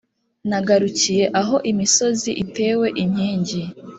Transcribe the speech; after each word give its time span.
nagarukiye 0.49 1.25
aho 1.41 1.55
imisozi 1.71 2.29
itewe 2.43 2.87
inkingi, 3.03 3.61